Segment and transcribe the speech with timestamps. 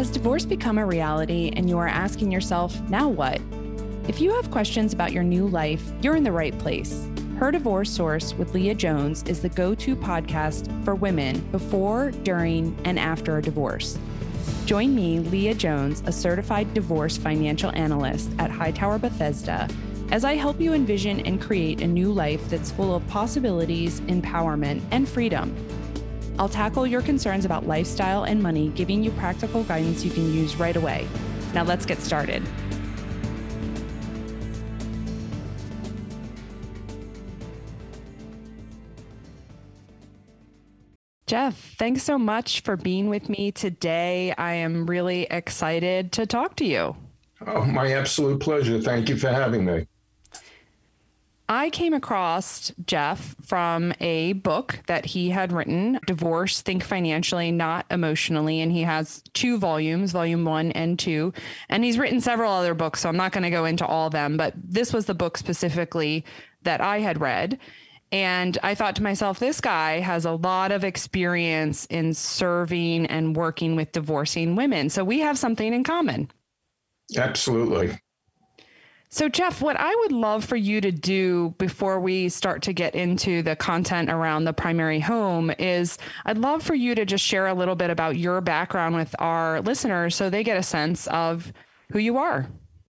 [0.00, 3.38] Has divorce become a reality and you are asking yourself, now what?
[4.08, 7.06] If you have questions about your new life, you're in the right place.
[7.36, 12.74] Her Divorce Source with Leah Jones is the go to podcast for women before, during,
[12.86, 13.98] and after a divorce.
[14.64, 19.68] Join me, Leah Jones, a certified divorce financial analyst at Hightower Bethesda,
[20.12, 24.80] as I help you envision and create a new life that's full of possibilities, empowerment,
[24.92, 25.54] and freedom.
[26.40, 30.56] I'll tackle your concerns about lifestyle and money, giving you practical guidance you can use
[30.56, 31.06] right away.
[31.52, 32.42] Now, let's get started.
[41.26, 44.32] Jeff, thanks so much for being with me today.
[44.38, 46.96] I am really excited to talk to you.
[47.46, 48.80] Oh, my absolute pleasure.
[48.80, 49.86] Thank you for having me.
[51.50, 57.86] I came across Jeff from a book that he had written, Divorce, Think Financially, Not
[57.90, 58.60] Emotionally.
[58.60, 61.32] And he has two volumes, volume one and two.
[61.68, 64.12] And he's written several other books, so I'm not going to go into all of
[64.12, 66.24] them, but this was the book specifically
[66.62, 67.58] that I had read.
[68.12, 73.34] And I thought to myself, this guy has a lot of experience in serving and
[73.34, 74.88] working with divorcing women.
[74.88, 76.30] So we have something in common.
[77.16, 77.98] Absolutely.
[79.12, 82.94] So, Jeff, what I would love for you to do before we start to get
[82.94, 87.48] into the content around the primary home is I'd love for you to just share
[87.48, 91.52] a little bit about your background with our listeners so they get a sense of
[91.90, 92.46] who you are.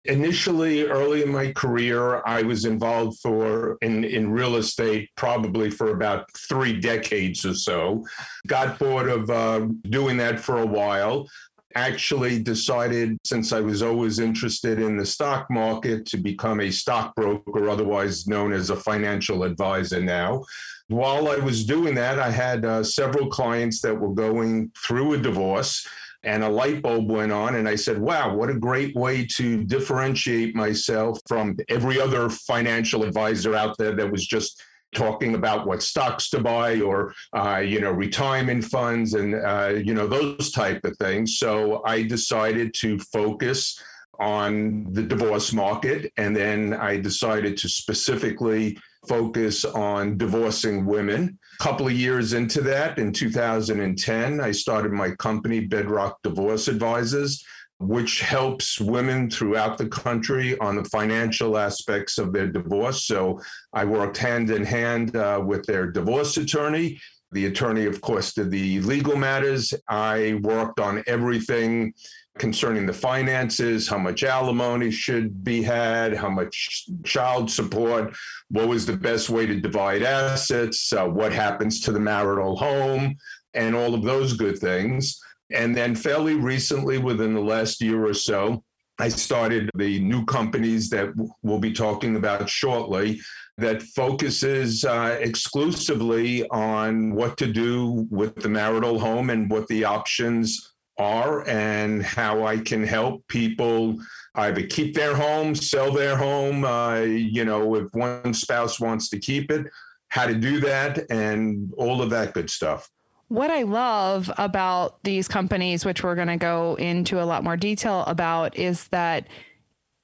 [0.06, 5.90] Initially early in my career i was involved for in, in real estate probably for
[5.90, 8.06] about three decades or so.
[8.46, 11.28] Got bored of uh, doing that for a while
[11.76, 17.68] actually decided since i was always interested in the stock market to become a stockbroker
[17.68, 20.42] otherwise known as a financial advisor now.
[20.88, 25.18] While i was doing that i had uh, several clients that were going through a
[25.18, 25.86] divorce
[26.22, 29.64] and a light bulb went on and i said wow what a great way to
[29.64, 34.62] differentiate myself from every other financial advisor out there that was just
[34.96, 39.94] talking about what stocks to buy or uh, you know retirement funds and uh, you
[39.94, 43.80] know those type of things so i decided to focus
[44.18, 48.76] on the divorce market and then i decided to specifically
[49.08, 51.38] focus on divorcing women.
[51.60, 57.44] A couple of years into that, in 2010, I started my company, Bedrock Divorce Advisors,
[57.78, 63.04] which helps women throughout the country on the financial aspects of their divorce.
[63.04, 63.40] So
[63.72, 66.98] I worked hand in hand uh, with their divorce attorney.
[67.32, 69.74] The attorney, of course, did the legal matters.
[69.88, 71.92] I worked on everything
[72.38, 78.14] concerning the finances, how much alimony should be had, how much child support,
[78.50, 83.16] what was the best way to divide assets, uh, what happens to the marital home,
[83.54, 85.20] and all of those good things.
[85.52, 88.64] And then, fairly recently, within the last year or so,
[88.98, 91.12] I started the new companies that
[91.42, 93.20] we'll be talking about shortly
[93.58, 99.84] that focuses uh, exclusively on what to do with the marital home and what the
[99.84, 103.96] options are and how I can help people
[104.36, 109.18] either keep their home, sell their home, uh, you know, if one spouse wants to
[109.18, 109.66] keep it,
[110.08, 112.88] how to do that, and all of that good stuff.
[113.28, 117.56] What I love about these companies, which we're going to go into a lot more
[117.56, 119.26] detail about, is that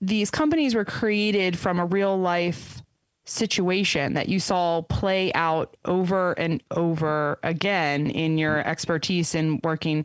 [0.00, 2.82] these companies were created from a real life
[3.24, 10.04] situation that you saw play out over and over again in your expertise in working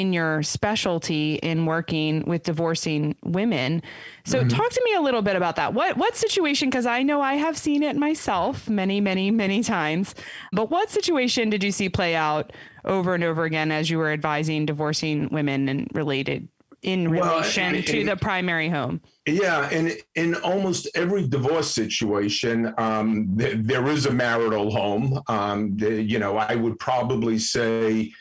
[0.00, 3.82] in your specialty in working with divorcing women.
[4.24, 4.48] So mm-hmm.
[4.48, 5.74] talk to me a little bit about that.
[5.74, 10.14] What what situation because I know I have seen it myself many many many times.
[10.52, 12.52] But what situation did you see play out
[12.84, 16.48] over and over again as you were advising divorcing women and related
[16.82, 19.00] in relation well, to the primary home?
[19.26, 25.20] Yeah, and in almost every divorce situation, um, th- there is a marital home.
[25.26, 28.12] Um, the, you know, I would probably say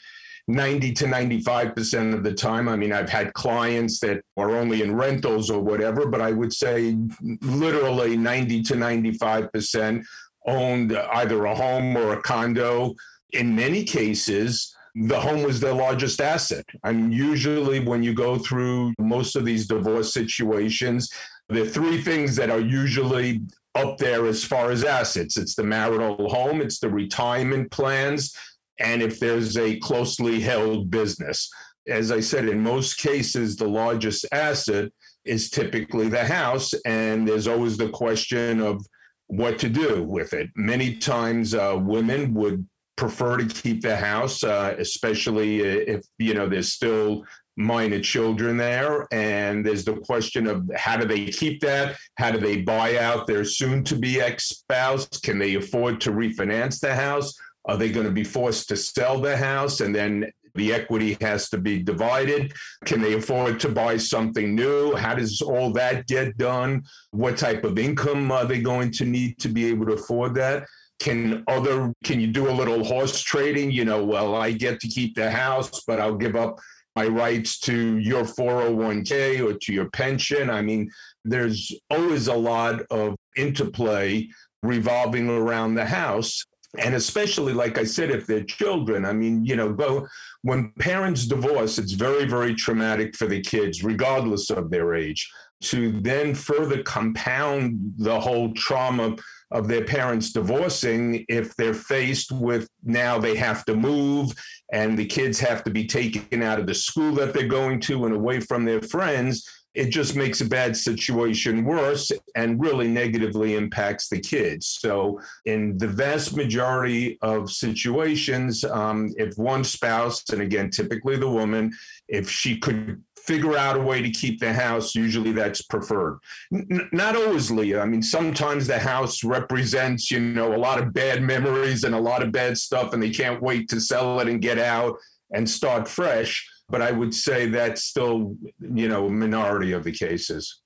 [0.47, 2.69] 90 to 95% of the time.
[2.69, 6.53] I mean, I've had clients that are only in rentals or whatever, but I would
[6.53, 6.95] say
[7.41, 10.03] literally 90 to 95%
[10.45, 12.95] owned either a home or a condo.
[13.33, 16.65] In many cases, the home was their largest asset.
[16.83, 21.11] I mean, usually when you go through most of these divorce situations,
[21.49, 23.41] the three things that are usually
[23.75, 28.33] up there as far as assets it's the marital home, it's the retirement plans,
[28.79, 31.49] and if there's a closely held business.
[31.87, 34.91] As I said, in most cases, the largest asset
[35.23, 38.85] is typically the house, and there's always the question of
[39.27, 40.49] what to do with it.
[40.55, 46.47] Many times, uh, women would prefer to keep the house, uh, especially if you know
[46.47, 47.23] there's still
[47.57, 49.07] minor children there.
[49.11, 51.95] And there's the question of how do they keep that?
[52.15, 55.07] How do they buy out their soon to be ex spouse?
[55.07, 57.33] Can they afford to refinance the house?
[57.67, 61.49] Are they going to be forced to sell the house and then the equity has
[61.49, 62.53] to be divided?
[62.85, 64.95] Can they afford to buy something new?
[64.95, 66.83] How does all that get done?
[67.11, 70.65] What type of income are they going to need to be able to afford that?
[70.99, 73.69] Can other can you do a little horse trading?
[73.71, 76.57] You know, well, I get to keep the house, but I'll give up
[76.95, 80.49] my rights to your 401k or to your pension.
[80.49, 80.89] I mean,
[81.25, 84.29] there's always a lot of interplay
[84.63, 86.45] revolving around the house.
[86.79, 90.07] And especially, like I said, if they're children, I mean, you know, go
[90.41, 95.29] when parents divorce, it's very, very traumatic for the kids, regardless of their age.
[95.61, 99.15] To then further compound the whole trauma
[99.51, 104.33] of their parents divorcing if they're faced with now they have to move
[104.73, 108.05] and the kids have to be taken out of the school that they're going to
[108.05, 113.55] and away from their friends it just makes a bad situation worse and really negatively
[113.55, 114.67] impacts the kids.
[114.79, 121.29] So, in the vast majority of situations, um, if one spouse, and again, typically the
[121.29, 121.73] woman,
[122.07, 126.19] if she could figure out a way to keep the house, usually that's preferred.
[126.53, 127.81] N- not always, Leah.
[127.81, 131.99] I mean, sometimes the house represents, you know, a lot of bad memories and a
[131.99, 134.97] lot of bad stuff, and they can't wait to sell it and get out
[135.33, 136.47] and start fresh.
[136.69, 140.61] But I would say that's still, you know, a minority of the cases.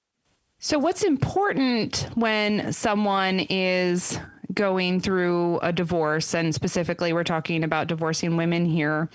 [0.60, 4.20] So, what's important when someone is
[4.54, 9.10] going through a divorce, and specifically, we're talking about divorcing women here,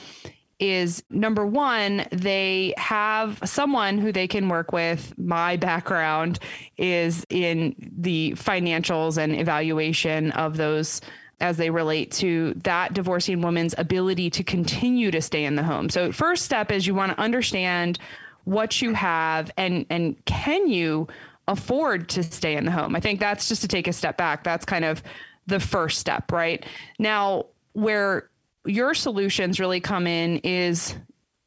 [0.58, 5.12] is number one, they have someone who they can work with.
[5.19, 6.38] My background
[6.78, 11.00] is in the financials and evaluation of those
[11.44, 15.91] as they relate to that divorcing woman's ability to continue to stay in the home.
[15.91, 17.99] So first step is you want to understand
[18.44, 21.06] what you have and and can you
[21.46, 22.96] afford to stay in the home.
[22.96, 24.43] I think that's just to take a step back.
[24.43, 25.02] That's kind of
[25.46, 26.64] the first step, right?
[26.99, 28.31] Now, where
[28.64, 30.94] your solutions really come in is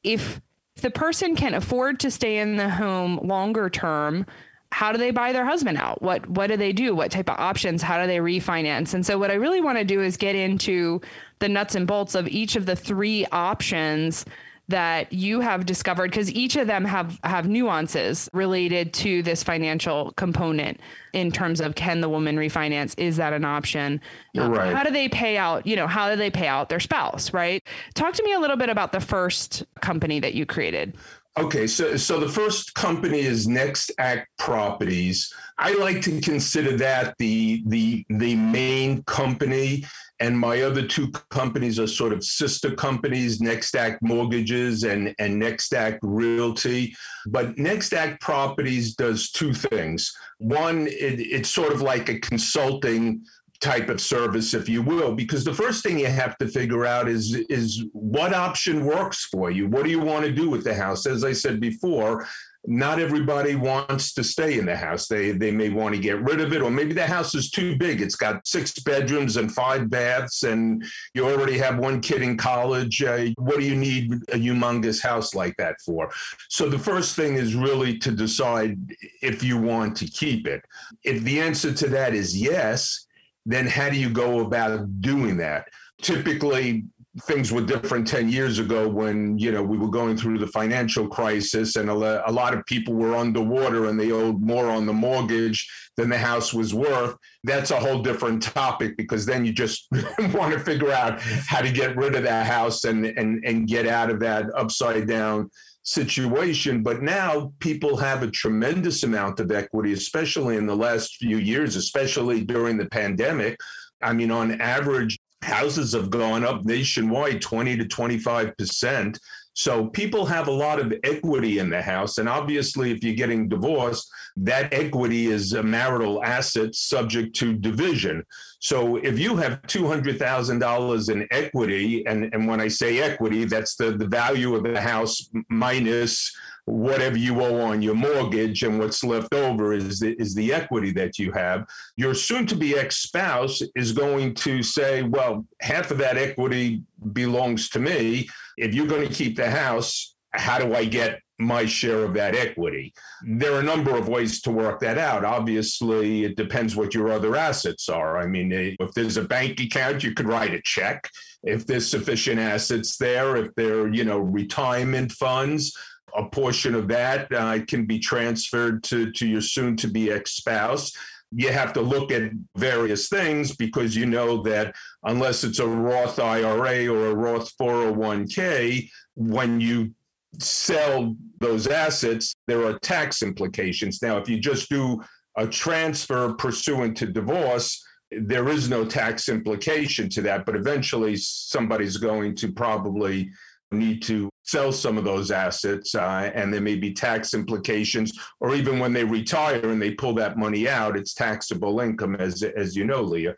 [0.03, 0.39] if
[0.75, 4.27] the person can afford to stay in the home longer term,
[4.71, 6.01] how do they buy their husband out?
[6.01, 6.93] What what do they do?
[6.93, 7.81] What type of options?
[7.81, 8.93] How do they refinance?
[8.93, 11.01] And so what I really want to do is get into
[11.39, 14.25] the nuts and bolts of each of the three options
[14.69, 20.11] that you have discovered because each of them have have nuances related to this financial
[20.13, 20.79] component
[21.13, 24.01] in terms of can the woman refinance is that an option
[24.37, 24.75] uh, right.
[24.75, 27.63] how do they pay out you know how do they pay out their spouse right
[27.93, 30.93] talk to me a little bit about the first company that you created
[31.37, 35.31] Okay, so so the first company is Next Act Properties.
[35.59, 39.85] I like to consider that the the the main company,
[40.19, 45.37] and my other two companies are sort of sister companies, Next Act Mortgages and and
[45.37, 46.95] Next Act Realty.
[47.27, 50.11] But Next Act Properties does two things.
[50.39, 53.23] One, it, it's sort of like a consulting
[53.59, 57.07] type of service, if you will, because the first thing you have to figure out
[57.07, 59.67] is is what option works for you.
[59.67, 61.05] What do you want to do with the house?
[61.05, 62.27] As I said before,
[62.69, 65.07] not everybody wants to stay in the house.
[65.07, 67.77] They they may want to get rid of it, or maybe the house is too
[67.77, 68.01] big.
[68.01, 70.83] It's got six bedrooms and five baths, and
[71.13, 73.01] you already have one kid in college.
[73.01, 76.11] Uh, what do you need a humongous house like that for?
[76.49, 78.77] So the first thing is really to decide
[79.21, 80.63] if you want to keep it.
[81.03, 83.06] If the answer to that is yes,
[83.47, 85.69] then how do you go about doing that?
[86.01, 86.83] Typically,
[87.23, 91.07] things were different 10 years ago when you know we were going through the financial
[91.07, 95.67] crisis and a, lot of people were underwater and they owed more on the mortgage
[95.95, 99.87] than the house was worth that's a whole different topic because then you just
[100.33, 103.87] want to figure out how to get rid of that house and and and get
[103.87, 105.49] out of that upside down
[105.87, 106.83] situation.
[106.83, 111.77] But now people have a tremendous amount of equity, especially in the last few years,
[111.77, 113.57] especially during the pandemic.
[114.01, 119.17] I mean, on average, houses have gone up nationwide 20 to 25 percent.
[119.57, 122.19] So people have a lot of equity in the house.
[122.19, 128.23] And obviously, if you're getting divorced, that equity is a marital asset subject to division.
[128.59, 133.93] So if you have $200,000 in equity, and, and when I say equity, that's the,
[133.93, 136.31] the value of the house minus
[136.67, 140.91] whatever you owe on your mortgage and what's left over is the, is the equity
[140.91, 141.65] that you have.
[141.95, 146.83] Your soon to be ex spouse is going to say, well, half of that equity
[147.13, 148.27] belongs to me.
[148.57, 152.35] If you're going to keep the house, how do I get my share of that
[152.35, 152.93] equity.
[153.23, 155.23] There are a number of ways to work that out.
[155.23, 158.17] Obviously, it depends what your other assets are.
[158.17, 161.09] I mean, if there's a bank account, you could write a check.
[161.43, 165.77] If there's sufficient assets there, if they're, you know, retirement funds,
[166.15, 170.31] a portion of that uh, can be transferred to, to your soon to be ex
[170.31, 170.91] spouse
[171.31, 176.19] you have to look at various things because you know that unless it's a Roth
[176.19, 179.93] IRA or a Roth 401k, when you
[180.39, 184.01] sell those assets, there are tax implications.
[184.01, 185.01] Now, if you just do
[185.37, 191.97] a transfer pursuant to divorce, there is no tax implication to that, but eventually somebody's
[191.97, 193.31] going to probably
[193.71, 198.55] need to sell some of those assets uh, and there may be tax implications or
[198.55, 202.75] even when they retire and they pull that money out it's taxable income as as
[202.75, 203.35] you know leah.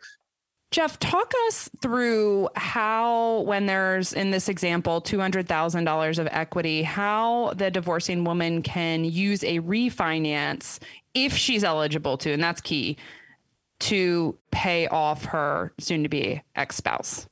[0.70, 7.72] Jeff, talk us through how, when there's in this example, $200,000 of equity, how the
[7.72, 10.78] divorcing woman can use a refinance
[11.12, 12.96] if she's eligible to, and that's key,
[13.80, 17.26] to pay off her soon to be ex spouse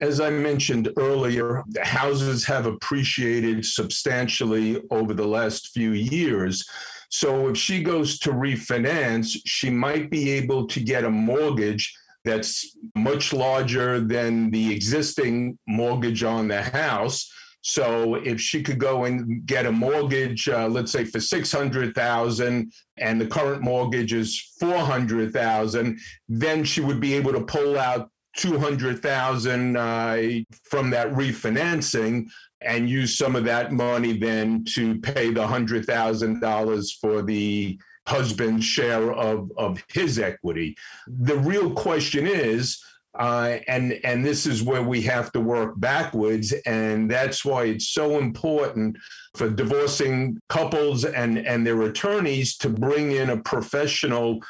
[0.00, 6.64] as I mentioned earlier, the houses have appreciated substantially over the last few years.
[7.10, 11.92] So if she goes to refinance, she might be able to get a mortgage
[12.24, 17.30] that's much larger than the existing mortgage on the house.
[17.62, 21.94] So if she could go and get a mortgage, uh, let's say for six hundred
[21.94, 27.44] thousand, and the current mortgage is four hundred thousand, then she would be able to
[27.44, 30.22] pull out 200,000 uh,
[30.64, 32.28] from that refinancing
[32.62, 39.12] and use some of that money then to pay the $100,000 for the husband's share
[39.12, 40.76] of, of his equity.
[41.06, 42.82] The real question is,
[43.18, 47.88] uh, and and this is where we have to work backwards, and that's why it's
[47.88, 48.96] so important
[49.36, 54.40] for divorcing couples and and their attorneys to bring in a professional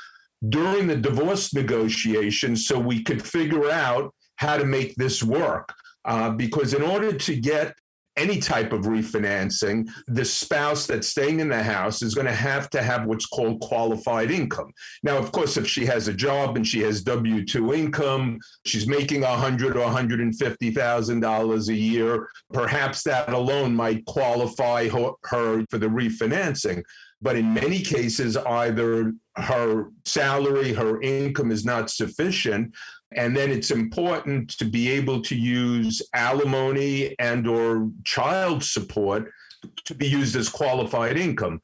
[0.48, 5.72] during the divorce negotiations so we could figure out how to make this work.
[6.06, 7.74] Uh, because in order to get
[8.16, 12.68] any type of refinancing, the spouse that's staying in the house is going to have
[12.68, 14.70] to have what's called qualified income.
[15.02, 18.86] Now, of course, if she has a job and she has W two income, she's
[18.86, 22.28] making a hundred or one hundred and fifty thousand dollars a year.
[22.52, 26.82] Perhaps that alone might qualify her, her for the refinancing.
[27.22, 32.74] But in many cases, either her salary, her income is not sufficient.
[33.12, 39.30] And then it's important to be able to use alimony and or child support
[39.84, 41.60] to be used as qualified income.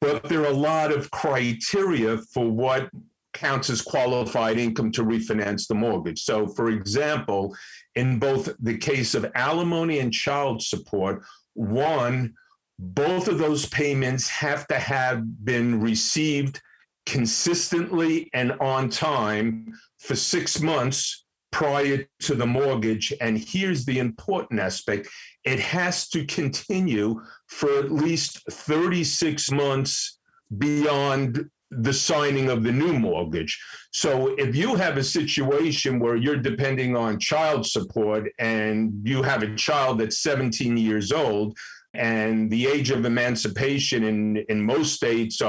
[0.00, 2.88] But there are a lot of criteria for what
[3.34, 6.22] counts as qualified income to refinance the mortgage.
[6.22, 7.54] So, for example,
[7.94, 12.34] in both the case of alimony and child support, one,
[12.78, 16.60] both of those payments have to have been received
[17.06, 23.12] consistently and on time for six months prior to the mortgage.
[23.20, 25.08] And here's the important aspect
[25.44, 30.18] it has to continue for at least 36 months
[30.58, 33.60] beyond the signing of the new mortgage.
[33.92, 39.42] So if you have a situation where you're depending on child support and you have
[39.42, 41.56] a child that's 17 years old,
[41.94, 45.40] and the age of emancipation in, in most states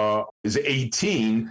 [0.44, 1.50] is 18,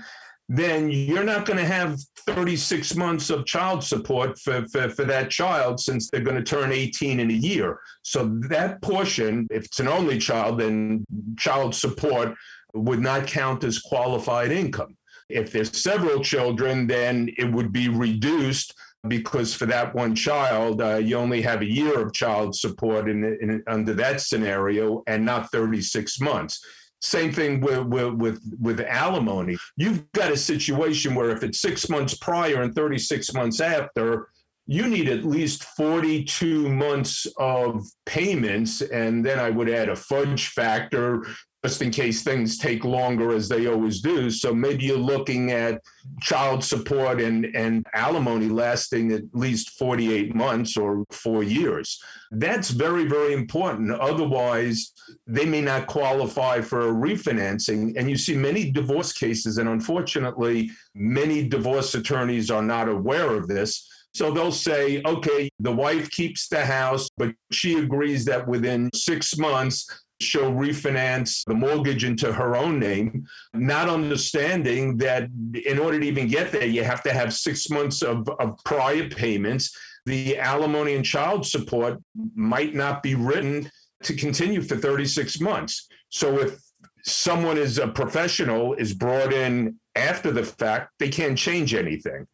[0.49, 5.31] then you're not going to have 36 months of child support for, for, for that
[5.31, 7.81] child since they're going to turn 18 in a year.
[8.03, 11.05] So that portion, if it's an only child, then
[11.39, 12.35] child support
[12.75, 14.97] would not count as qualified income.
[15.29, 18.75] If there's several children, then it would be reduced
[19.09, 23.25] because for that one child, uh, you only have a year of child support in,
[23.25, 26.65] in, under that scenario and not 36 months.
[27.03, 29.59] Same thing with, with, with, with alimony.
[29.77, 34.29] You've got a situation where if it's six months prior and 36 months after,
[34.67, 38.81] you need at least 42 months of payments.
[38.81, 41.27] And then I would add a fudge factor
[41.65, 44.31] just in case things take longer as they always do.
[44.31, 45.81] So maybe you're looking at
[46.21, 52.03] child support and, and alimony lasting at least 48 months or four years.
[52.31, 53.91] That's very, very important.
[53.93, 54.93] Otherwise,
[55.27, 57.95] they may not qualify for a refinancing.
[57.97, 63.49] And you see many divorce cases, and unfortunately, many divorce attorneys are not aware of
[63.49, 63.89] this.
[64.13, 69.37] So they'll say, okay, the wife keeps the house, but she agrees that within six
[69.37, 75.29] months, she'll refinance the mortgage into her own name, not understanding that
[75.65, 79.09] in order to even get there, you have to have six months of, of prior
[79.09, 79.77] payments.
[80.07, 82.01] The alimony and child support
[82.35, 83.71] might not be written
[84.03, 85.89] to continue for 36 months.
[86.11, 86.59] So if
[87.05, 92.27] someone is a professional is brought in after the fact, they can't change anything.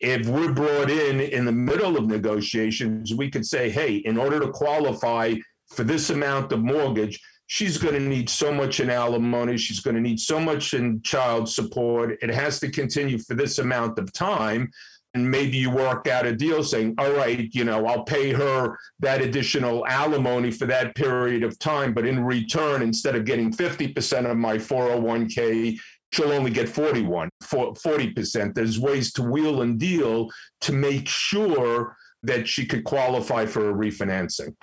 [0.00, 4.38] If we're brought in in the middle of negotiations, we could say, hey, in order
[4.38, 5.34] to qualify
[5.74, 9.96] for this amount of mortgage, she's going to need so much in alimony, she's going
[9.96, 12.16] to need so much in child support.
[12.22, 14.70] It has to continue for this amount of time
[15.14, 18.78] and maybe you work out a deal saying, all right, you know, I'll pay her
[19.00, 24.30] that additional alimony for that period of time, but in return, instead of getting 50%
[24.30, 25.78] of my 401k,
[26.12, 28.54] she'll only get 41, 40%.
[28.54, 30.28] There's ways to wheel and deal
[30.62, 34.54] to make sure that she could qualify for a refinancing.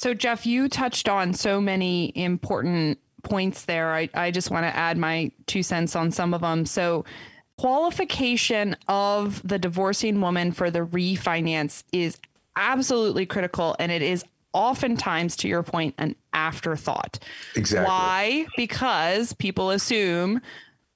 [0.00, 3.92] So, Jeff, you touched on so many important points there.
[3.92, 6.64] I, I just want to add my two cents on some of them.
[6.64, 7.04] So,
[7.58, 12.16] qualification of the divorcing woman for the refinance is
[12.56, 17.18] absolutely critical and it is oftentimes to your point an afterthought.
[17.54, 17.86] Exactly.
[17.86, 18.46] Why?
[18.56, 20.40] Because people assume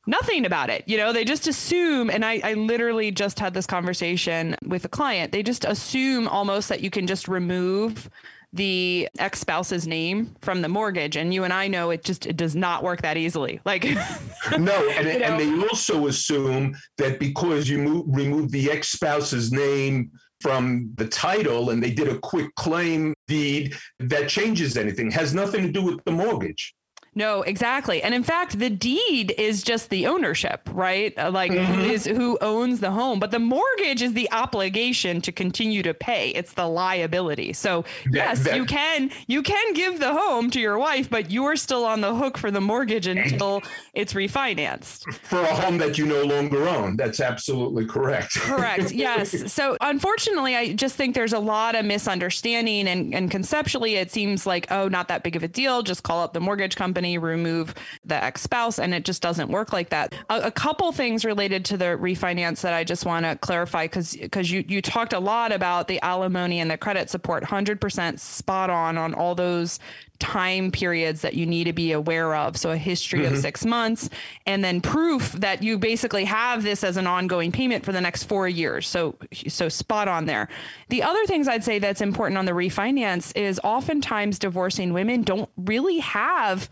[0.06, 0.82] nothing about it.
[0.86, 4.88] You know they just assume and I, I literally just had this conversation with a
[4.88, 5.30] client.
[5.30, 8.08] They just assume almost that you can just remove
[8.54, 11.16] the ex spouse's name from the mortgage.
[11.16, 13.60] And you and I know it just it does not work that easily.
[13.64, 13.84] Like
[14.58, 20.10] no, and, and they also assume that because you move, remove the ex spouse's name
[20.40, 25.62] from the title and they did a quick claim deed that changes anything has nothing
[25.62, 26.74] to do with the mortgage
[27.14, 28.02] no, exactly.
[28.02, 31.16] And in fact, the deed is just the ownership, right?
[31.16, 31.72] Uh, like mm-hmm.
[31.72, 35.94] who is who owns the home, but the mortgage is the obligation to continue to
[35.94, 36.30] pay.
[36.30, 37.52] It's the liability.
[37.52, 41.30] So, that, yes, that, you can you can give the home to your wife, but
[41.30, 45.12] you're still on the hook for the mortgage until it's refinanced.
[45.14, 46.96] For a home that you no longer own.
[46.96, 48.34] That's absolutely correct.
[48.34, 48.92] correct.
[49.04, 49.52] Yes.
[49.52, 54.46] So, unfortunately, I just think there's a lot of misunderstanding and and conceptually it seems
[54.46, 57.18] like, oh, not that big of a deal, just call up the mortgage company company,
[57.18, 60.14] remove the ex spouse, and it just doesn't work like that.
[60.30, 64.16] A, a couple things related to the refinance that I just want to clarify because
[64.16, 68.20] because you you talked a lot about the alimony and the credit support, hundred percent
[68.20, 69.78] spot on on all those
[70.20, 72.56] time periods that you need to be aware of.
[72.56, 73.34] So a history mm-hmm.
[73.34, 74.08] of six months,
[74.46, 78.24] and then proof that you basically have this as an ongoing payment for the next
[78.24, 78.88] four years.
[78.88, 79.16] So
[79.48, 80.48] so spot on there.
[80.88, 85.50] The other things I'd say that's important on the refinance is oftentimes divorcing women don't
[85.56, 86.70] really have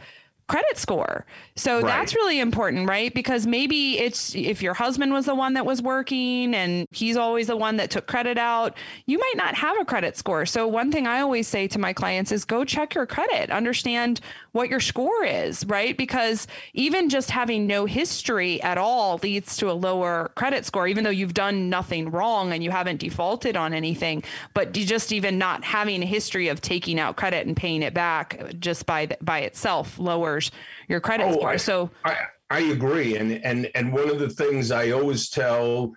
[0.48, 1.24] credit score.
[1.56, 1.86] So right.
[1.86, 3.12] that's really important, right?
[3.14, 7.46] Because maybe it's if your husband was the one that was working and he's always
[7.46, 8.76] the one that took credit out,
[9.06, 10.44] you might not have a credit score.
[10.44, 14.20] So one thing I always say to my clients is go check your credit, understand
[14.52, 15.96] what your score is, right?
[15.96, 21.04] Because even just having no history at all leads to a lower credit score, even
[21.04, 24.22] though you've done nothing wrong and you haven't defaulted on anything.
[24.52, 28.42] But just even not having a history of taking out credit and paying it back
[28.58, 30.41] just by by itself lowers
[30.88, 31.48] your credit oh, score.
[31.50, 32.16] I, so I,
[32.50, 33.16] I agree.
[33.16, 35.92] And and and one of the things I always tell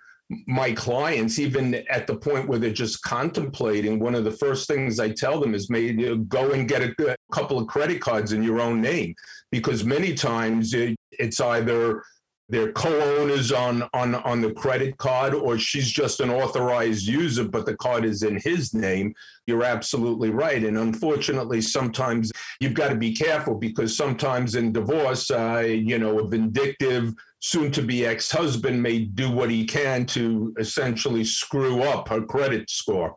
[0.48, 5.00] my clients, even at the point where they're just contemplating, one of the first things
[5.00, 8.42] I tell them is maybe go and get a, a couple of credit cards in
[8.42, 9.14] your own name,
[9.52, 12.04] because many times it, it's either
[12.50, 17.66] they're co-owners on on on the credit card or she's just an authorized user but
[17.66, 19.14] the card is in his name
[19.48, 20.64] you're absolutely right.
[20.64, 26.20] And unfortunately sometimes you've got to be careful because sometimes in divorce uh, you know
[26.20, 32.10] a vindictive soon to be ex-husband may do what he can to essentially screw up
[32.10, 33.16] her credit score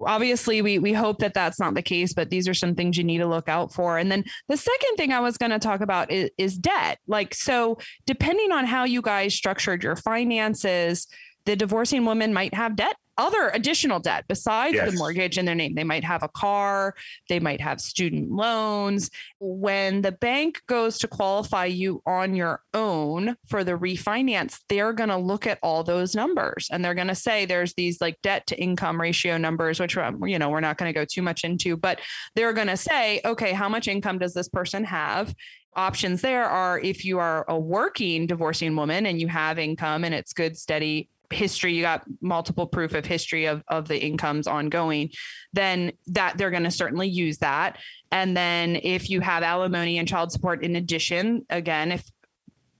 [0.00, 3.04] obviously we we hope that that's not the case but these are some things you
[3.04, 3.98] need to look out for.
[3.98, 6.98] And then the second thing i was going to talk about is, is debt.
[7.06, 11.06] Like so depending on how you guys structured your finances
[11.46, 14.90] the divorcing woman might have debt other additional debt besides yes.
[14.90, 15.74] the mortgage in their name.
[15.74, 16.94] They might have a car,
[17.28, 19.10] they might have student loans.
[19.40, 25.10] When the bank goes to qualify you on your own for the refinance, they're going
[25.10, 28.46] to look at all those numbers and they're going to say there's these like debt
[28.46, 31.44] to income ratio numbers, which um, you know we're not going to go too much
[31.44, 32.00] into, but
[32.36, 35.34] they're going to say, okay, how much income does this person have?
[35.74, 40.14] Options there are if you are a working divorcing woman and you have income and
[40.14, 45.10] it's good, steady history you got multiple proof of history of, of the incomes ongoing
[45.52, 47.78] then that they're going to certainly use that.
[48.10, 52.04] And then if you have alimony and child support in addition again if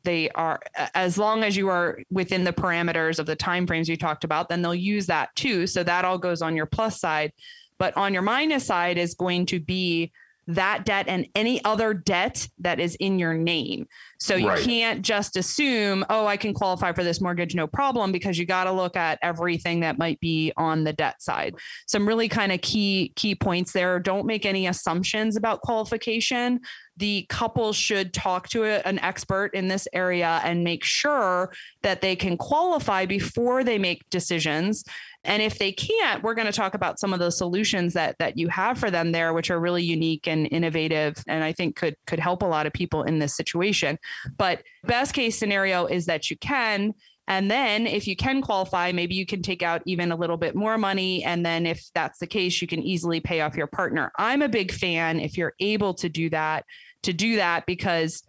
[0.04, 0.60] they are
[0.94, 4.48] as long as you are within the parameters of the time frames you talked about
[4.48, 5.66] then they'll use that too.
[5.66, 7.32] So that all goes on your plus side.
[7.78, 10.12] But on your minus side is going to be
[10.48, 13.86] that debt and any other debt that is in your name.
[14.18, 14.62] So you right.
[14.62, 18.64] can't just assume, oh, I can qualify for this mortgage, no problem, because you got
[18.64, 21.54] to look at everything that might be on the debt side.
[21.86, 24.00] Some really kind of key key points there.
[24.00, 26.60] Don't make any assumptions about qualification
[26.98, 31.52] the couple should talk to a, an expert in this area and make sure
[31.82, 34.84] that they can qualify before they make decisions
[35.24, 38.38] and if they can't we're going to talk about some of the solutions that that
[38.38, 41.94] you have for them there which are really unique and innovative and i think could
[42.06, 43.98] could help a lot of people in this situation
[44.36, 46.94] but best case scenario is that you can
[47.28, 50.54] and then if you can qualify, maybe you can take out even a little bit
[50.54, 51.22] more money.
[51.22, 54.10] And then if that's the case, you can easily pay off your partner.
[54.16, 56.64] I'm a big fan if you're able to do that
[57.02, 58.22] to do that because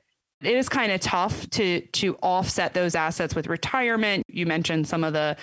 [0.43, 4.25] it is kind of tough to to offset those assets with retirement.
[4.27, 5.37] You mentioned some of the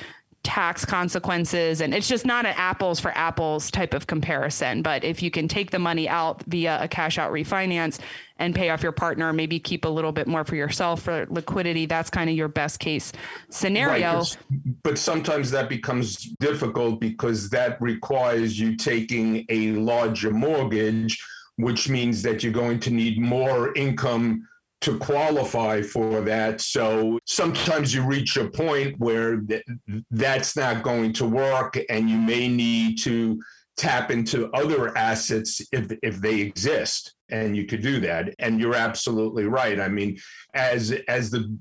[0.47, 4.81] tax consequences and it's just not an apples for apples type of comparison.
[4.81, 7.99] But if you can take the money out via a cash out refinance
[8.39, 11.85] and pay off your partner maybe keep a little bit more for yourself for liquidity
[11.85, 13.11] that's kind of your best case
[13.51, 14.19] scenario.
[14.19, 21.21] Right, but, but sometimes that becomes difficult because that requires you taking a larger mortgage
[21.57, 24.47] which means that you're going to need more income
[24.87, 26.61] to qualify for that.
[26.61, 29.65] So sometimes you reach a point where th-
[30.13, 33.41] that's not going to work, and you may need to
[33.77, 38.33] tap into other assets if, if they exist and you could do that.
[38.39, 39.79] And you're absolutely right.
[39.81, 40.17] I mean
[40.55, 41.55] as as the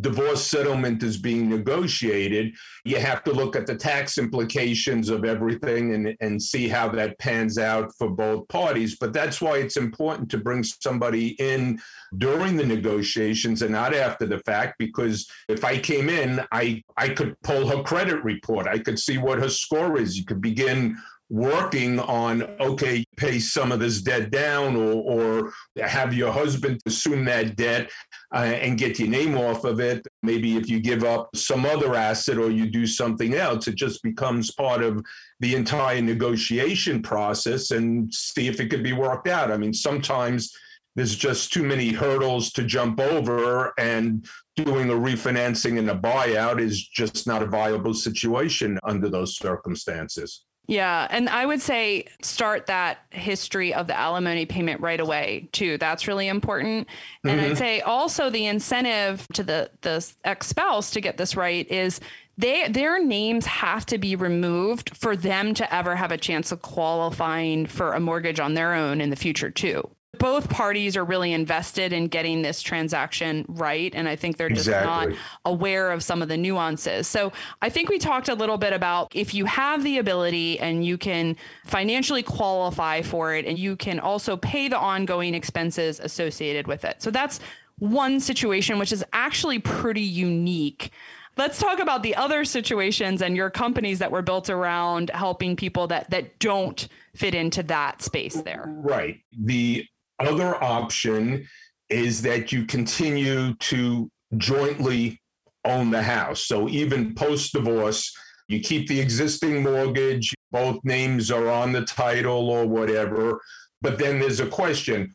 [0.00, 2.52] divorce settlement is being negotiated
[2.84, 7.18] you have to look at the tax implications of everything and and see how that
[7.18, 8.96] pans out for both parties.
[8.98, 11.80] But that's why it's important to bring somebody in
[12.18, 17.08] during the negotiations and not after the fact because if i came in i i
[17.08, 18.66] could pull her credit report.
[18.66, 20.18] I could see what her score is.
[20.18, 20.96] You could begin
[21.30, 27.24] working on okay pay some of this debt down or, or have your husband assume
[27.24, 27.90] that debt
[28.34, 30.06] uh, and get your name off of it.
[30.22, 34.02] Maybe if you give up some other asset or you do something else it just
[34.02, 35.02] becomes part of
[35.40, 39.50] the entire negotiation process and see if it could be worked out.
[39.50, 40.54] I mean sometimes
[40.94, 44.26] there's just too many hurdles to jump over and
[44.56, 50.44] doing a refinancing and a buyout is just not a viable situation under those circumstances
[50.66, 51.06] yeah.
[51.10, 55.76] And I would say start that history of the alimony payment right away, too.
[55.76, 56.88] That's really important.
[56.88, 57.28] Mm-hmm.
[57.28, 57.56] And I'd mm-hmm.
[57.56, 62.00] say also the incentive to the, the ex spouse to get this right is
[62.36, 66.62] they their names have to be removed for them to ever have a chance of
[66.62, 71.32] qualifying for a mortgage on their own in the future too both parties are really
[71.32, 73.92] invested in getting this transaction right.
[73.94, 75.12] And I think they're just exactly.
[75.12, 77.06] not aware of some of the nuances.
[77.06, 80.84] So I think we talked a little bit about if you have the ability and
[80.84, 86.66] you can financially qualify for it and you can also pay the ongoing expenses associated
[86.66, 87.02] with it.
[87.02, 87.40] So that's
[87.78, 90.90] one situation, which is actually pretty unique.
[91.36, 95.88] Let's talk about the other situations and your companies that were built around helping people
[95.88, 98.64] that that don't fit into that space there.
[98.68, 99.20] Right.
[99.36, 99.86] The
[100.18, 101.46] other option
[101.88, 105.20] is that you continue to jointly
[105.64, 106.46] own the house.
[106.46, 108.14] So even post divorce,
[108.48, 113.40] you keep the existing mortgage, both names are on the title or whatever.
[113.80, 115.14] But then there's a question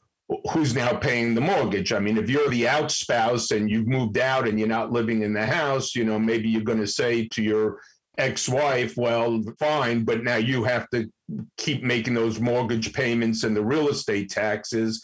[0.51, 1.91] who's now paying the mortgage?
[1.91, 5.23] I mean, if you're the out spouse and you've moved out and you're not living
[5.23, 7.79] in the house, you know, maybe you're going to say to your
[8.19, 11.09] ex-wife, well, fine, but now you have to
[11.57, 15.03] keep making those mortgage payments and the real estate taxes.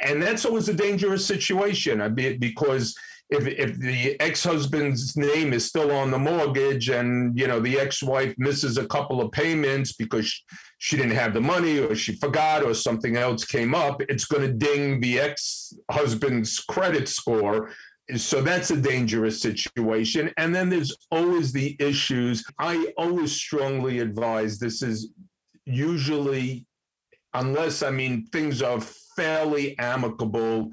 [0.00, 2.94] And that's always a dangerous situation I mean, because
[3.30, 8.32] if, if the ex-husband's name is still on the mortgage and you know the ex-wife
[8.38, 10.44] misses a couple of payments because
[10.78, 14.42] she didn't have the money or she forgot or something else came up it's going
[14.42, 17.72] to ding the ex-husband's credit score
[18.14, 20.32] so that's a dangerous situation.
[20.36, 22.44] And then there's always the issues.
[22.58, 25.12] I always strongly advise this is
[25.64, 26.66] usually,
[27.34, 28.80] unless, I mean, things are
[29.16, 30.70] fairly amicable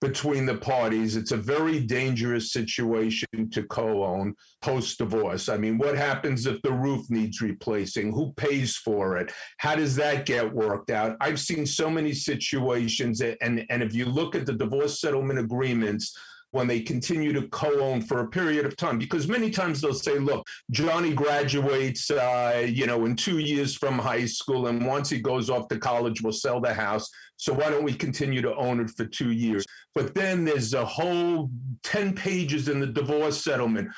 [0.00, 1.16] between the parties.
[1.16, 5.48] It's a very dangerous situation to co own post divorce.
[5.48, 8.12] I mean, what happens if the roof needs replacing?
[8.12, 9.32] Who pays for it?
[9.56, 11.16] How does that get worked out?
[11.20, 16.16] I've seen so many situations, and, and if you look at the divorce settlement agreements,
[16.52, 18.98] when they continue to co-own for a period of time.
[18.98, 23.98] Because many times they'll say look johnny graduates uh, you know in two years from
[23.98, 27.10] high school and once he goes off to college we'll sell the house.
[27.36, 29.64] So why don't we continue to own it for two years?
[29.94, 31.50] But then there's a whole
[31.82, 33.88] 10 pages in the divorce settlement.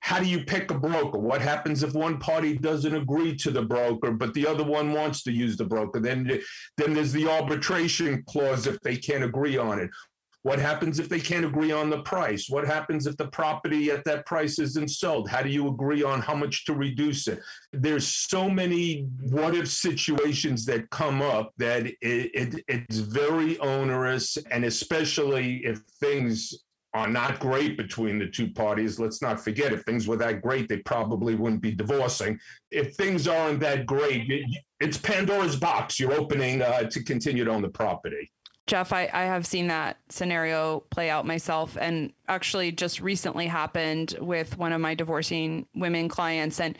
[0.00, 1.18] How do you pick a broker?
[1.18, 5.22] What happens if one party doesn't agree to the broker, but the other one wants
[5.22, 6.00] to use the broker?
[6.00, 6.40] Then,
[6.76, 9.90] then there's the arbitration clause if they can't agree on it
[10.42, 12.48] What happens if they can't agree on the price?
[12.48, 15.28] What happens if the property at that price isn't sold?
[15.28, 17.40] How do you agree on how much to reduce it?
[17.72, 24.36] There's so many what if situations that come up that it, it, it's very onerous.
[24.50, 28.98] And especially if things are not great between the two parties.
[28.98, 32.38] Let's not forget, if things were that great, they probably wouldn't be divorcing.
[32.70, 34.30] If things aren't that great,
[34.78, 38.30] it's Pandora's box you're opening uh, to continue to own the property.
[38.72, 41.76] Jeff, I, I have seen that scenario play out myself.
[41.78, 46.58] And actually just recently happened with one of my divorcing women clients.
[46.58, 46.78] And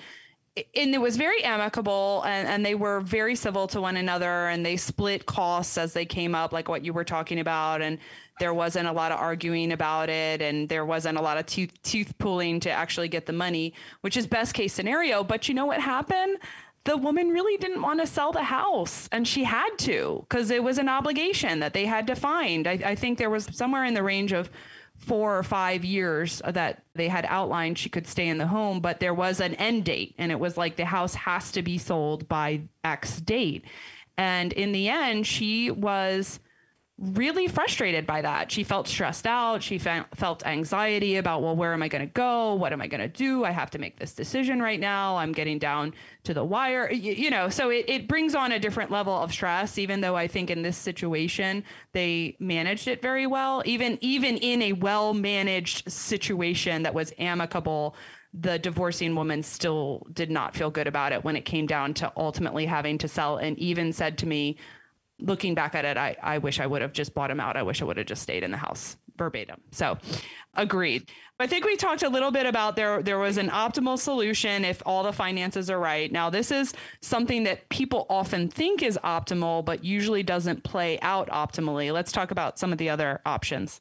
[0.56, 4.64] and it was very amicable and, and they were very civil to one another and
[4.64, 7.82] they split costs as they came up like what you were talking about.
[7.82, 7.98] And
[8.40, 11.72] there wasn't a lot of arguing about it and there wasn't a lot of tooth
[11.82, 15.22] tooth pulling to actually get the money which is best case scenario.
[15.22, 16.38] But you know what happened
[16.84, 20.62] the woman really didn't want to sell the house and she had to because it
[20.62, 23.94] was an obligation that they had to find I, I think there was somewhere in
[23.94, 24.50] the range of
[25.02, 29.00] four or five years that they had outlined she could stay in the home, but
[29.00, 30.14] there was an end date.
[30.16, 33.64] And it was like the house has to be sold by X date.
[34.16, 36.38] And in the end, she was
[37.02, 38.52] really frustrated by that.
[38.52, 39.60] She felt stressed out.
[39.60, 42.54] She fe- felt anxiety about, well, where am I going to go?
[42.54, 43.44] What am I going to do?
[43.44, 45.16] I have to make this decision right now.
[45.16, 48.58] I'm getting down to the wire, you, you know, so it, it brings on a
[48.60, 53.26] different level of stress, even though I think in this situation, they managed it very
[53.26, 53.62] well.
[53.64, 57.96] Even, even in a well managed situation that was amicable,
[58.32, 62.12] the divorcing woman still did not feel good about it when it came down to
[62.16, 64.56] ultimately having to sell and even said to me,
[65.24, 67.56] looking back at it, I, I wish I would have just bought him out.
[67.56, 69.60] I wish I would have just stayed in the house verbatim.
[69.70, 69.98] So
[70.54, 71.10] agreed.
[71.38, 74.82] I think we talked a little bit about there there was an optimal solution if
[74.86, 76.10] all the finances are right.
[76.10, 81.28] Now this is something that people often think is optimal but usually doesn't play out
[81.30, 81.92] optimally.
[81.92, 83.80] Let's talk about some of the other options.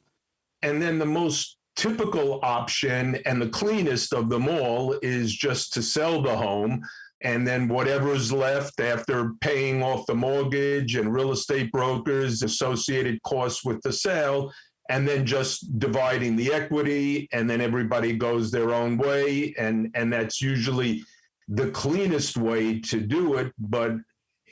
[0.62, 5.82] And then the most typical option and the cleanest of them all is just to
[5.82, 6.82] sell the home
[7.22, 13.64] and then whatever's left after paying off the mortgage and real estate brokers associated costs
[13.64, 14.52] with the sale
[14.88, 19.54] and then just dividing the equity and then everybody goes their own way.
[19.58, 21.04] And and that's usually
[21.48, 23.92] the cleanest way to do it but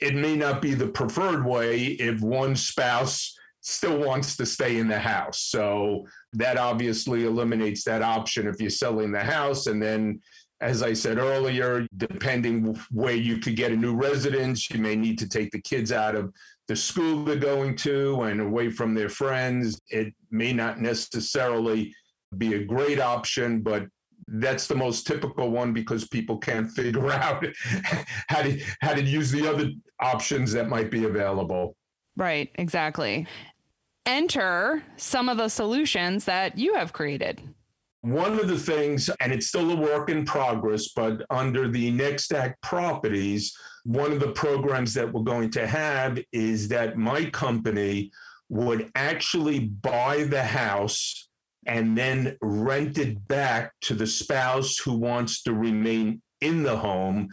[0.00, 4.88] it may not be the preferred way if one spouse still wants to stay in
[4.88, 5.42] the house.
[5.42, 10.20] So that obviously eliminates that option if you're selling the house and then
[10.60, 15.18] as I said earlier, depending where you could get a new residence, you may need
[15.20, 16.32] to take the kids out of
[16.68, 19.80] the school they're going to and away from their friends.
[19.88, 21.94] It may not necessarily
[22.36, 23.86] be a great option, but
[24.28, 27.44] that's the most typical one because people can't figure out
[28.28, 29.70] how to how to use the other
[30.00, 31.76] options that might be available.
[32.16, 33.26] Right, exactly.
[34.06, 37.42] Enter some of the solutions that you have created.
[38.02, 42.32] One of the things, and it's still a work in progress, but under the Next
[42.32, 48.10] Act properties, one of the programs that we're going to have is that my company
[48.48, 51.28] would actually buy the house
[51.66, 57.28] and then rent it back to the spouse who wants to remain in the home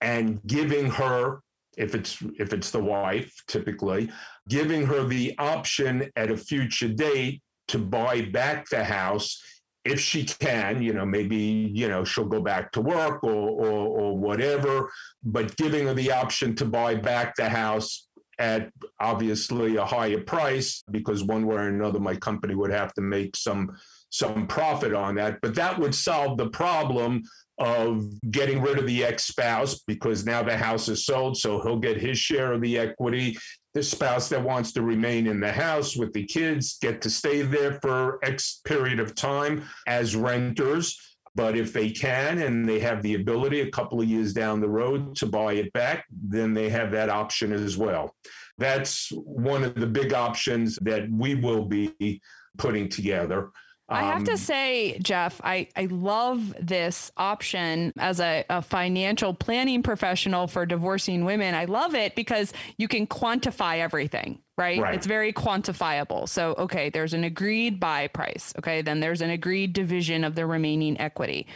[0.00, 1.40] and giving her
[1.76, 4.10] if it's if it's the wife typically
[4.48, 9.40] giving her the option at a future date to buy back the house
[9.84, 14.00] if she can, you know, maybe, you know, she'll go back to work or, or,
[14.00, 14.90] or whatever,
[15.22, 20.82] but giving her the option to buy back the house at obviously a higher price
[20.90, 23.76] because one way or another my company would have to make some
[24.08, 25.38] some profit on that.
[25.40, 27.22] But that would solve the problem
[27.60, 32.00] of getting rid of the ex-spouse because now the house is sold so he'll get
[32.00, 33.36] his share of the equity
[33.74, 37.42] the spouse that wants to remain in the house with the kids get to stay
[37.42, 40.98] there for X period of time as renters.
[41.36, 44.68] But if they can and they have the ability a couple of years down the
[44.68, 48.16] road to buy it back, then they have that option as well.
[48.58, 52.20] That's one of the big options that we will be
[52.58, 53.50] putting together.
[53.90, 59.34] I have to um, say, Jeff, I, I love this option as a, a, financial
[59.34, 61.54] planning professional for divorcing women.
[61.54, 64.80] I love it because you can quantify everything, right?
[64.80, 64.94] right?
[64.94, 66.28] It's very quantifiable.
[66.28, 68.54] So, okay, there's an agreed buy price.
[68.58, 71.46] Okay, then there's an agreed division of the remaining equity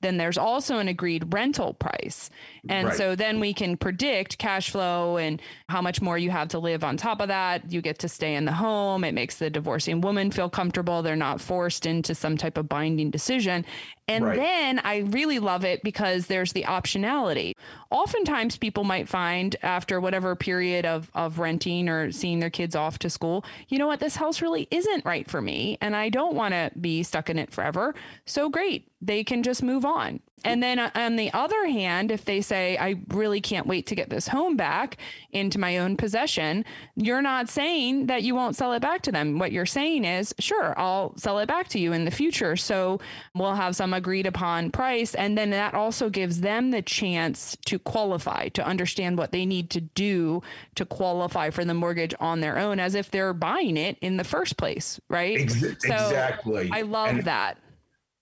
[0.00, 2.30] then there's also an agreed rental price.
[2.68, 2.96] And right.
[2.96, 6.84] so then we can predict cash flow and how much more you have to live
[6.84, 7.70] on top of that.
[7.70, 9.04] You get to stay in the home.
[9.04, 11.02] It makes the divorcing woman feel comfortable.
[11.02, 13.64] They're not forced into some type of binding decision.
[14.10, 14.36] And Right.
[14.36, 17.54] then I really love it because there's the optionality.
[17.90, 22.98] Oftentimes, people might find after whatever period of, of renting or seeing their kids off
[23.00, 25.78] to school, you know what, this house really isn't right for me.
[25.80, 27.94] And I don't want to be stuck in it forever.
[28.26, 28.88] So great.
[29.00, 30.20] They can just move on.
[30.44, 33.94] And then uh, on the other hand, if they say, I really can't wait to
[33.94, 34.96] get this home back
[35.32, 36.64] into my own possession,
[36.96, 39.38] you're not saying that you won't sell it back to them.
[39.38, 42.56] What you're saying is, sure, I'll sell it back to you in the future.
[42.56, 43.00] So
[43.34, 45.14] we'll have some agreed upon price.
[45.14, 49.70] And then that also gives them the chance to qualify, to understand what they need
[49.70, 50.42] to do
[50.76, 54.24] to qualify for the mortgage on their own as if they're buying it in the
[54.24, 54.98] first place.
[55.08, 55.40] Right.
[55.40, 56.70] Ex- So exactly.
[56.72, 57.58] I love And- that.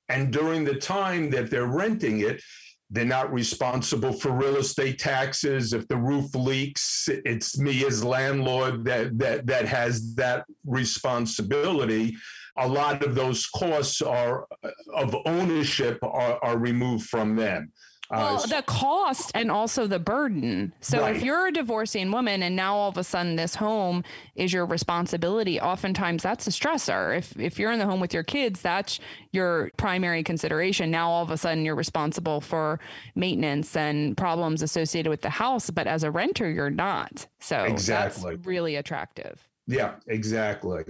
[0.09, 2.43] And during the time that they're renting it,
[2.91, 5.73] they're not responsible for real estate taxes.
[5.75, 12.17] If the roof leaks, it's me as landlord that that that has that responsibility.
[12.57, 14.47] A lot of those costs are
[14.95, 17.73] of ownership are, are removed from them.
[18.11, 20.73] Uh, Well, the cost and also the burden.
[20.81, 21.15] So Right.
[21.17, 24.03] if you're a divorcing woman and now all of a sudden this home
[24.35, 27.17] is your responsibility, oftentimes that's a stressor.
[27.19, 28.99] If if you're in the home with your kids, that's
[29.33, 30.91] your primary consideration.
[30.91, 32.81] Now all of a sudden you're responsible for
[33.15, 37.27] maintenance and problems associated with the house, but as a renter you're not.
[37.41, 38.37] So Exactly.
[38.37, 39.47] that's really attractive.
[39.67, 40.85] Yeah, exactly.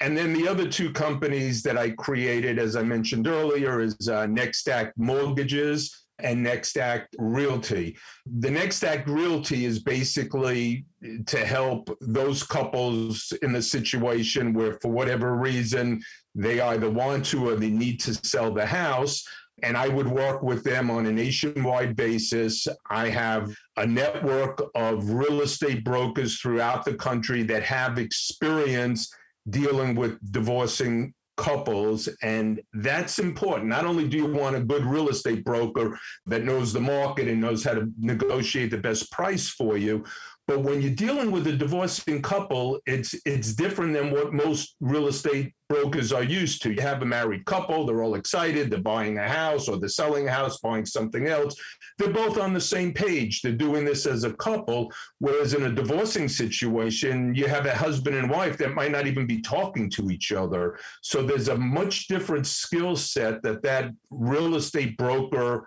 [0.00, 4.26] And then the other two companies that I created, as I mentioned earlier, is uh,
[4.26, 7.96] Next Act Mortgages and Next Act Realty.
[8.26, 10.86] The Next Act Realty is basically
[11.26, 16.02] to help those couples in a situation where, for whatever reason,
[16.34, 19.24] they either want to or they need to sell the house.
[19.62, 22.66] And I would work with them on a nationwide basis.
[22.90, 29.12] I have a network of real estate brokers throughout the country that have experience
[29.48, 32.08] dealing with divorcing couples.
[32.22, 33.68] And that's important.
[33.68, 37.40] Not only do you want a good real estate broker that knows the market and
[37.40, 40.04] knows how to negotiate the best price for you,
[40.46, 45.08] but when you're dealing with a divorcing couple, it's it's different than what most real
[45.08, 46.72] estate brokers are used to.
[46.72, 50.28] You have a married couple, they're all excited, they're buying a house or they're selling
[50.28, 51.56] a house, buying something else.
[51.98, 53.40] They're both on the same page.
[53.40, 54.92] They're doing this as a couple.
[55.18, 59.26] Whereas in a divorcing situation, you have a husband and wife that might not even
[59.26, 60.78] be talking to each other.
[61.00, 65.66] So there's a much different skill set that that real estate broker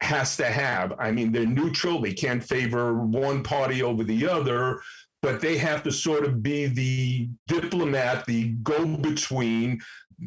[0.00, 0.94] has to have.
[0.98, 2.00] I mean, they're neutral.
[2.00, 4.80] They can't favor one party over the other,
[5.22, 9.80] but they have to sort of be the diplomat, the go-between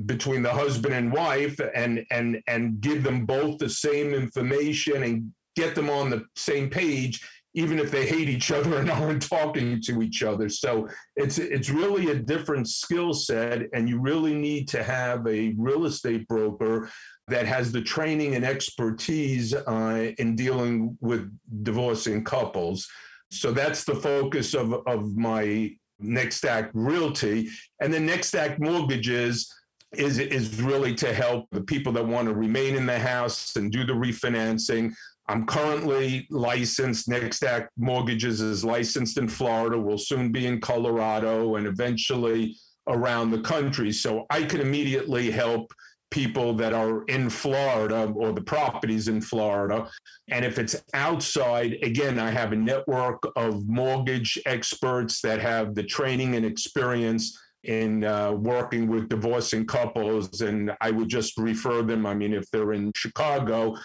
[0.05, 5.31] between the husband and wife and and and give them both the same information and
[5.55, 9.81] get them on the same page even if they hate each other and aren't talking
[9.81, 14.67] to each other so it's it's really a different skill set and you really need
[14.67, 16.89] to have a real estate broker
[17.32, 21.32] that has the training and expertise uh, in dealing with
[21.63, 22.88] divorcing couples.
[23.32, 27.50] So that's the focus of, of my Next Act Realty.
[27.82, 29.54] And then Next Act Mortgages
[29.94, 33.72] is, is really to help the people that want to remain in the house and
[33.72, 34.94] do the refinancing.
[35.28, 37.08] I'm currently licensed.
[37.08, 43.32] Next Act Mortgages is licensed in Florida, will soon be in Colorado, and eventually around
[43.32, 43.91] the country.
[43.91, 45.72] So I can immediately help
[46.12, 49.89] people that are in Florida or the properties in Florida.
[50.30, 55.84] And if it's outside, again, I have a network of mortgage experts that have the
[55.84, 60.41] training and experience in uh, working with divorcing couples.
[60.41, 62.06] And I would just refer them.
[62.06, 63.76] I mean, if they're in Chicago,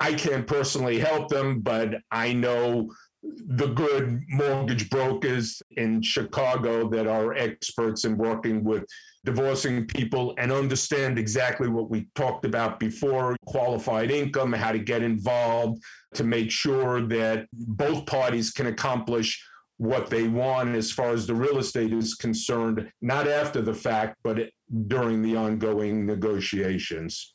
[0.00, 2.90] I can't personally help them, but I know
[3.22, 8.84] the good mortgage brokers in Chicago that are experts in working with
[9.26, 15.02] divorcing people and understand exactly what we talked about before qualified income, how to get
[15.02, 15.82] involved
[16.14, 19.44] to make sure that both parties can accomplish
[19.78, 24.16] what they want as far as the real estate is concerned, not after the fact,
[24.22, 24.48] but
[24.86, 27.34] during the ongoing negotiations.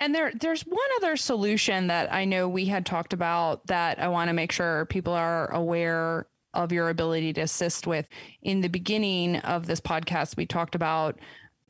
[0.00, 4.08] And there, there's one other solution that I know we had talked about that I
[4.08, 8.06] want to make sure people are aware of your ability to assist with.
[8.42, 11.18] In the beginning of this podcast, we talked about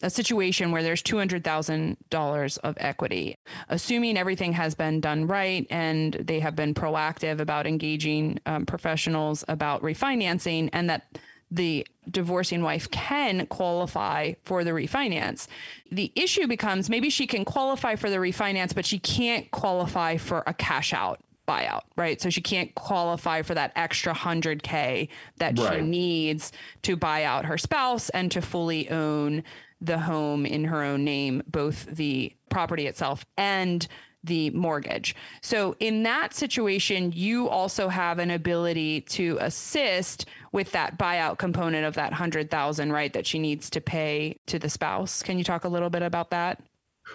[0.02, 3.36] a situation where there's $200,000 of equity.
[3.68, 9.44] Assuming everything has been done right and they have been proactive about engaging um, professionals
[9.48, 11.18] about refinancing and that
[11.50, 15.46] the divorcing wife can qualify for the refinance.
[15.90, 20.42] The issue becomes maybe she can qualify for the refinance, but she can't qualify for
[20.46, 22.20] a cash out buyout, right?
[22.20, 27.58] So she can't qualify for that extra 100K that she needs to buy out her
[27.58, 29.42] spouse and to fully own
[29.80, 33.86] the home in her own name, both the property itself and
[34.22, 35.14] the mortgage.
[35.42, 41.84] So in that situation, you also have an ability to assist with that buyout component
[41.84, 45.22] of that 100,000, right, that she needs to pay to the spouse.
[45.22, 46.62] Can you talk a little bit about that?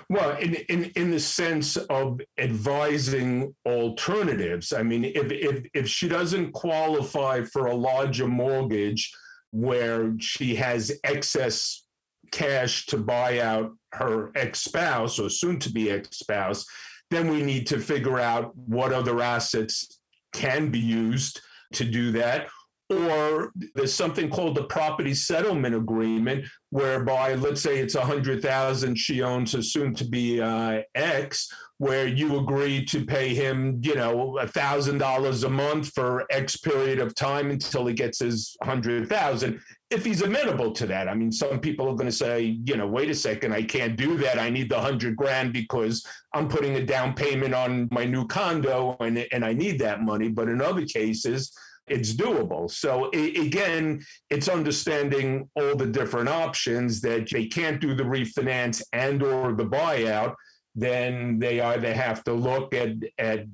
[0.10, 4.74] Well, in, in in the sense of advising alternatives.
[4.74, 9.12] I mean, if if if she doesn't qualify for a larger mortgage
[9.52, 11.86] where she has excess
[12.32, 16.66] cash to buy out her ex-spouse or soon to be ex-spouse,
[17.10, 20.00] then we need to figure out what other assets
[20.34, 21.42] can be used
[21.74, 22.48] to do that.
[22.90, 28.96] Or there's something called the property settlement agreement, whereby, let's say it's a hundred thousand
[28.96, 33.96] she owns a soon to be uh, X, where you agree to pay him, you
[33.96, 38.58] know, a thousand dollars a month for X period of time until he gets his
[38.64, 41.08] hundred thousand if he's amenable to that.
[41.08, 43.96] I mean, some people are going to say, you know, wait a second, I can't
[43.96, 44.38] do that.
[44.38, 48.96] I need the hundred grand because I'm putting a down payment on my new condo
[49.00, 50.30] and, and I need that money.
[50.30, 51.52] But in other cases,
[51.90, 52.70] it's doable.
[52.70, 59.22] So again, it's understanding all the different options that they can't do the refinance and
[59.24, 60.36] or the buyout.
[60.76, 63.46] Then they either have to look at at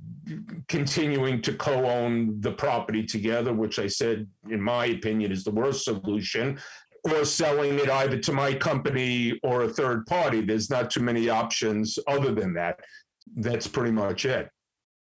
[0.67, 5.85] continuing to co-own the property together, which I said, in my opinion, is the worst
[5.85, 6.59] solution,
[7.03, 10.41] or selling it either to my company or a third party.
[10.41, 12.79] There's not too many options other than that.
[13.35, 14.49] That's pretty much it.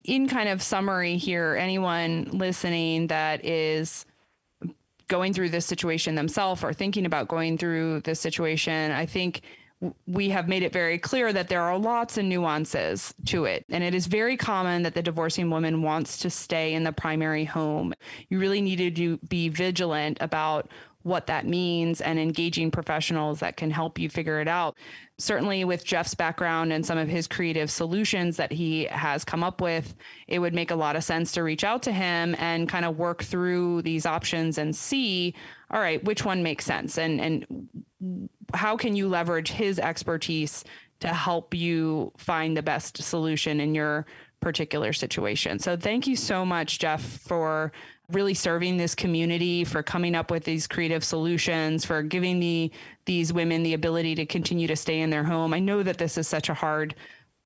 [0.05, 4.05] In kind of summary here, anyone listening that is
[5.09, 9.43] going through this situation themselves or thinking about going through this situation, I think
[10.07, 13.65] we have made it very clear that there are lots of nuances to it.
[13.69, 17.45] And it is very common that the divorcing woman wants to stay in the primary
[17.45, 17.93] home.
[18.29, 20.71] You really need to be vigilant about
[21.03, 24.77] what that means and engaging professionals that can help you figure it out.
[25.19, 29.61] Certainly, with Jeff's background and some of his creative solutions that he has come up
[29.61, 29.95] with,
[30.27, 32.99] it would make a lot of sense to reach out to him and kind of
[32.99, 35.35] work through these options and see,
[35.71, 37.69] all right, which one makes sense and and
[38.55, 40.65] how can you leverage his expertise
[41.01, 44.07] to help you find the best solution in your
[44.41, 45.59] particular situation.
[45.59, 47.73] So thank you so much Jeff for
[48.15, 52.71] really serving this community, for coming up with these creative solutions, for giving the
[53.05, 55.53] these women the ability to continue to stay in their home.
[55.53, 56.95] I know that this is such a hard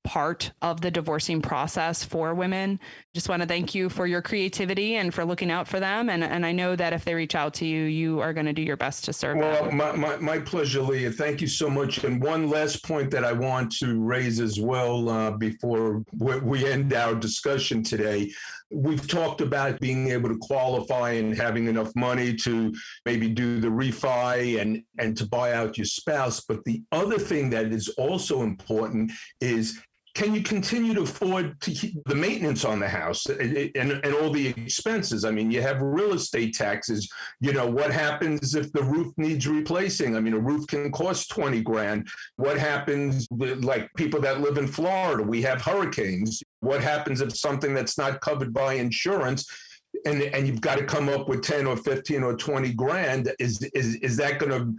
[0.07, 2.79] part of the divorcing process for women.
[3.13, 6.09] Just want to thank you for your creativity and for looking out for them.
[6.09, 8.53] And, and I know that if they reach out to you, you are going to
[8.53, 9.75] do your best to serve well, them.
[9.75, 11.11] My, my, my, pleasure, Leah.
[11.11, 12.05] Thank you so much.
[12.05, 16.93] And one last point that I want to raise as well uh, before we end
[16.93, 18.31] our discussion today.
[18.69, 22.73] We've talked about being able to qualify and having enough money to
[23.05, 26.41] maybe do the refi and, and to buy out your spouse.
[26.41, 29.79] But the other thing that is also important is
[30.17, 31.71] can you continue to afford to
[32.07, 35.23] the maintenance on the house and, and, and, all the expenses?
[35.23, 37.07] I mean, you have real estate taxes.
[37.39, 40.15] You know, what happens if the roof needs replacing?
[40.15, 42.07] I mean, a roof can cost 20 grand.
[42.37, 45.21] What happens like people that live in Florida?
[45.21, 46.41] We have hurricanes.
[46.61, 49.47] What happens if something that's not covered by insurance?
[50.07, 53.31] And, and you've got to come up with 10 or 15 or 20 grand.
[53.37, 54.73] Is, is, is that going to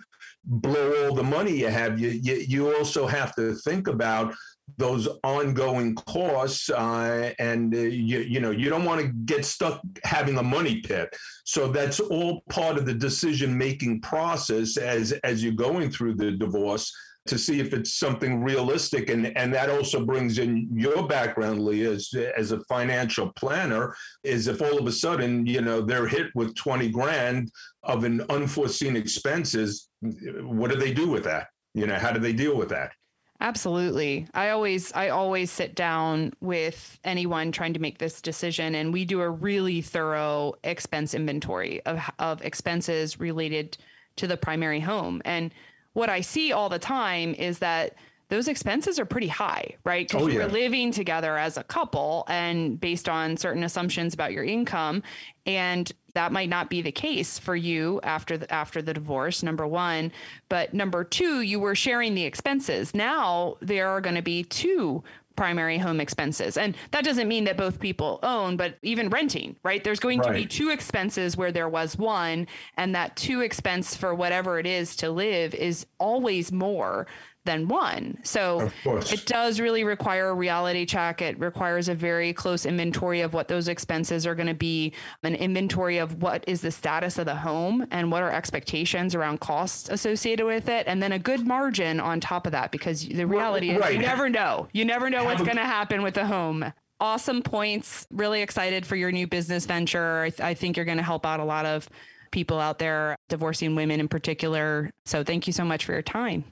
[0.49, 2.01] blow all the money you have?
[2.01, 4.35] You, you, you also have to think about
[4.77, 9.81] those ongoing costs uh, and uh, you, you know you don't want to get stuck
[10.05, 11.09] having a money pit
[11.45, 16.33] so that's all part of the decision making process as as you're going through the
[16.33, 16.93] divorce
[17.27, 21.93] to see if it's something realistic and and that also brings in your background Leah
[21.93, 26.27] as, as a financial planner is if all of a sudden you know they're hit
[26.35, 27.51] with 20 grand
[27.83, 32.33] of an unforeseen expenses what do they do with that you know how do they
[32.33, 32.93] deal with that
[33.41, 34.27] Absolutely.
[34.35, 39.05] I always I always sit down with anyone trying to make this decision and we
[39.05, 43.79] do a really thorough expense inventory of of expenses related
[44.17, 45.23] to the primary home.
[45.25, 45.55] And
[45.93, 47.95] what I see all the time is that
[48.29, 50.07] those expenses are pretty high, right?
[50.07, 50.35] Because oh, yeah.
[50.35, 55.03] you're living together as a couple and based on certain assumptions about your income.
[55.47, 59.65] And that might not be the case for you after the after the divorce number
[59.67, 60.11] 1
[60.49, 65.05] but number 2 you were sharing the expenses now there are going to be two
[65.39, 66.57] primary home expenses.
[66.57, 69.83] And that doesn't mean that both people own, but even renting, right?
[69.83, 70.27] There's going right.
[70.27, 74.67] to be two expenses where there was one, and that two expense for whatever it
[74.67, 77.07] is to live is always more
[77.49, 78.19] than one.
[78.25, 81.23] So it does really require a reality check.
[81.23, 84.93] It requires a very close inventory of what those expenses are going to be,
[85.23, 89.41] an inventory of what is the status of the home and what are expectations around
[89.41, 93.25] costs associated with it, and then a good margin on top of that because the
[93.25, 93.93] reality right.
[93.93, 94.69] is you never know.
[94.75, 96.71] You never know what's going to happen with the home
[97.01, 98.09] awesome points.
[98.11, 100.23] Really excited for your new business venture.
[100.23, 101.89] I, th- I think you're going to help out a lot of
[102.33, 104.91] people out there, divorcing women in particular.
[105.07, 106.45] So thank you so much for your time.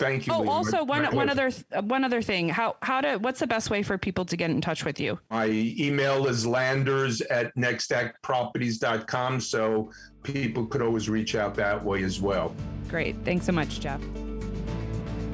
[0.00, 0.32] Thank you.
[0.32, 2.48] Oh, also one one other uh, one other thing.
[2.48, 5.20] How how to what's the best way for people to get in touch with you?
[5.30, 9.40] My email is landers at nextactproperties.com.
[9.40, 9.92] So
[10.22, 12.54] people could always reach out that way as well.
[12.88, 13.14] Great.
[13.26, 14.00] Thanks so much, Jeff.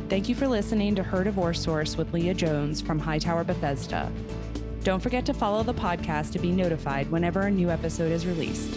[0.08, 4.10] Thank you for listening to Her Divorce Source with Leah Jones from Hightower Bethesda.
[4.82, 8.76] Don't forget to follow the podcast to be notified whenever a new episode is released.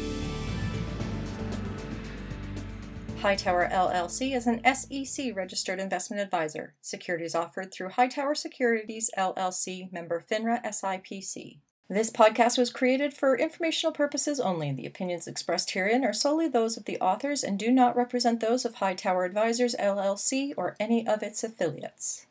[3.22, 6.76] Hightower LLC is an SEC registered investment advisor.
[6.82, 11.60] Securities offered through Hightower Securities LLC, member FINRA SIPC.
[11.90, 14.72] This podcast was created for informational purposes only.
[14.72, 18.64] The opinions expressed herein are solely those of the authors and do not represent those
[18.64, 22.26] of Hightower Advisors LLC or any of its affiliates.